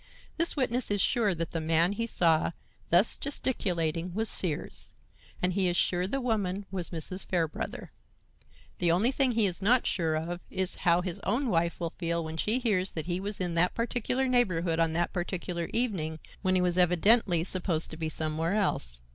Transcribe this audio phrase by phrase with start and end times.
[0.37, 2.53] This witness is sure that the man he saw
[2.89, 4.95] thus gesticulating was Sears,
[5.43, 7.23] and he is sure the woman was Mrs.
[7.23, 7.91] Fairbrother.
[8.79, 12.25] The only thing he is not sure of is how his own wife will feel
[12.25, 16.55] when she hears that he was in that particular neighborhood on that particular evening, when
[16.55, 19.03] he was evidently supposed to be somewhere else."